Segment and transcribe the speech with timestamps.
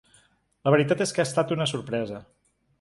[0.67, 2.27] La veritat és que ha estat una sorpresa.